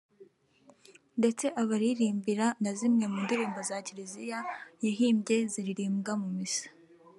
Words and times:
ndetse 1.19 1.45
abaririmbira 1.61 2.45
na 2.63 2.71
zimwe 2.79 3.05
mu 3.11 3.17
ndirimbo 3.25 3.59
za 3.69 3.77
Kiriziya 3.85 4.39
yahimbye 4.85 5.37
ziririmbwa 5.51 6.13
mu 6.21 6.29
Missa 6.37 6.67